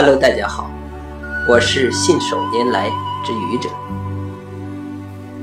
[0.00, 0.70] Hello，大家好，
[1.48, 2.88] 我是信手拈来
[3.24, 3.68] 之愚者。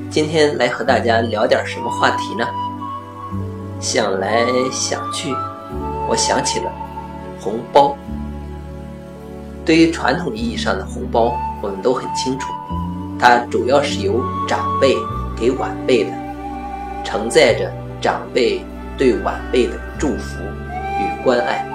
[0.09, 2.47] 今天来和大家聊点什么话题呢？
[3.81, 5.29] 想来想去，
[6.07, 6.71] 我想起了
[7.37, 7.97] 红包。
[9.65, 12.53] 对于传统意义上的红包，我们都很清楚，
[13.19, 14.95] 它主要是由长辈
[15.35, 16.11] 给晚辈的，
[17.03, 18.63] 承载着长辈
[18.97, 20.41] 对晚辈的祝福
[20.97, 21.67] 与关爱。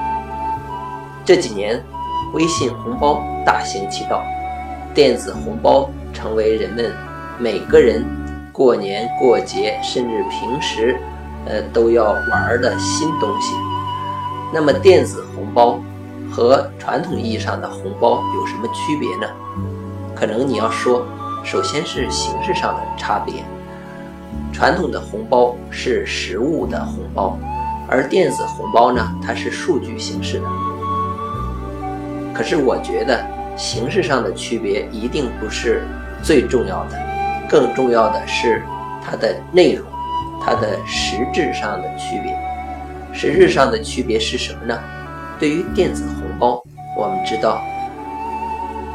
[1.27, 1.79] 这几年。
[2.33, 4.23] 微信红包大行其道，
[4.95, 6.93] 电子红包成为人们
[7.39, 8.05] 每个人
[8.53, 10.97] 过年过节甚至平时
[11.47, 13.55] 呃都要玩的新东西。
[14.53, 15.81] 那么电子红包
[16.31, 19.33] 和传统意义上的红包有什么区别呢？
[20.15, 21.07] 可能你要说，
[21.43, 23.35] 首先是形式上的差别。
[24.53, 27.39] 传统的红包是实物的红包，
[27.89, 30.45] 而电子红包呢，它是数据形式的。
[32.41, 33.23] 可是我觉得
[33.55, 35.83] 形式上的区别一定不是
[36.23, 36.99] 最重要的，
[37.51, 38.63] 更重要的是
[39.05, 39.87] 它的内容，
[40.43, 42.35] 它的实质上的区别。
[43.13, 44.81] 实质上的区别是什么呢？
[45.39, 46.63] 对于电子红包，
[46.97, 47.61] 我们知道，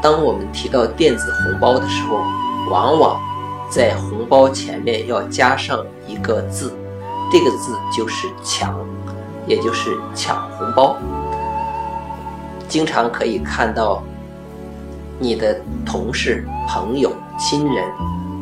[0.02, 2.16] 当我们提到电子红包的时候，
[2.68, 3.20] 往往
[3.70, 6.74] 在红包前面要加上一个字，
[7.30, 8.76] 这个字就是“抢”，
[9.46, 10.96] 也就是抢红包。
[12.68, 14.02] 经常可以看到，
[15.18, 17.84] 你的同事、朋友、亲人，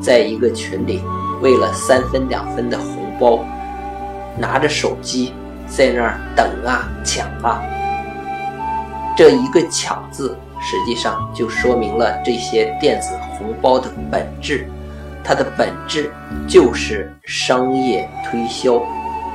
[0.00, 1.02] 在一个群里，
[1.42, 3.44] 为了三分两分的红包，
[4.38, 5.32] 拿着手机
[5.66, 7.62] 在那儿等啊抢啊。
[9.16, 14.66] 这一个“抢”字，实际上就说明了这些电子红包的本质，
[15.22, 16.12] 它的本质
[16.48, 18.82] 就是商业推销，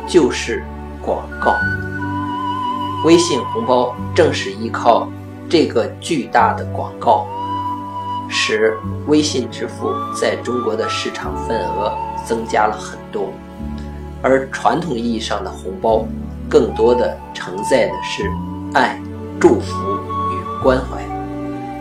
[0.06, 0.64] 就是
[1.02, 1.56] 广告。
[3.06, 5.08] 微信红包正是依靠
[5.48, 7.26] 这个巨大的广告，
[8.28, 13.32] 使微信支付在中国的市场份额增加了很多。
[14.22, 16.06] 而传统意义上的红包，
[16.50, 18.30] 更多的承载的是
[18.74, 19.00] 爱、
[19.40, 19.78] 祝福
[20.34, 21.02] 与关怀。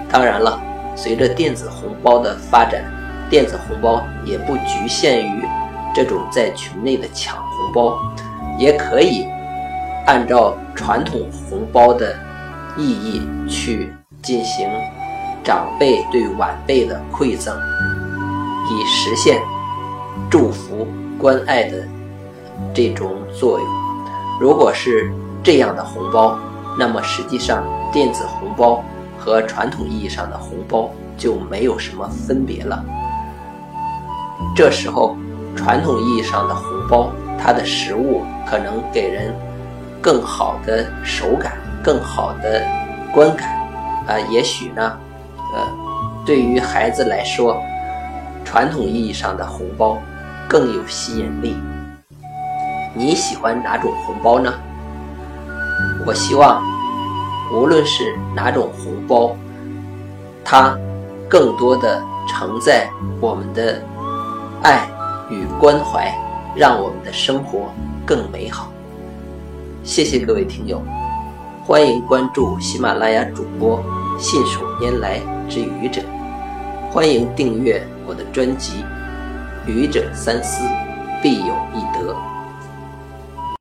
[0.09, 0.61] 当然了，
[0.95, 2.84] 随着电子红包的发展，
[3.28, 5.43] 电子红包也不局限于
[5.93, 7.99] 这种在群内的抢红包，
[8.57, 9.27] 也可以。
[10.09, 12.17] 按照传统红包的
[12.79, 13.93] 意义去
[14.23, 14.67] 进行
[15.45, 17.55] 长辈对晚辈的馈赠，
[18.71, 19.43] 以实现
[20.31, 20.89] 祝福
[21.19, 21.87] 关爱的
[22.73, 23.69] 这种作用。
[24.41, 26.39] 如果是这样的红包，
[26.79, 28.83] 那么实际上电子红包
[29.19, 32.83] 和传统意义上的红包就没有什么分别了。
[34.57, 35.15] 这时候，
[35.55, 39.35] 传统意义上的红包，它的实物可能给人。
[40.00, 42.64] 更好的手感，更好的
[43.12, 43.48] 观感，
[44.06, 44.98] 啊，也许呢，
[45.54, 45.66] 呃，
[46.25, 47.60] 对于孩子来说，
[48.44, 49.98] 传统意义上的红包
[50.48, 51.56] 更有吸引力。
[52.94, 54.53] 你喜欢哪种红包呢？
[56.06, 56.62] 我希望，
[57.53, 59.36] 无论是哪种红包，
[60.44, 60.76] 它
[61.28, 62.88] 更多的承载
[63.20, 63.82] 我们的
[64.62, 64.86] 爱
[65.28, 66.12] 与关怀，
[66.54, 67.69] 让我们的生活
[68.06, 68.70] 更美好。
[69.88, 70.82] 谢谢各位听友，
[71.65, 73.82] 欢迎关注喜马拉雅主播
[74.19, 75.19] 信手拈来
[75.49, 76.03] 之愚者，
[76.91, 78.84] 欢迎订阅我的专辑
[79.66, 80.62] 《愚者三思，
[81.22, 81.81] 必有一》。